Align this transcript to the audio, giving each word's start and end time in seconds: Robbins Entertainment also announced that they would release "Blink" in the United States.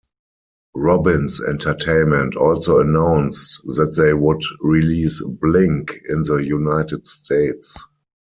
Robbins 0.75 1.43
Entertainment 1.43 2.35
also 2.35 2.79
announced 2.79 3.61
that 3.65 3.93
they 3.95 4.15
would 4.15 4.41
release 4.61 5.21
"Blink" 5.23 5.93
in 6.09 6.23
the 6.23 6.37
United 6.37 7.05
States. 7.05 7.85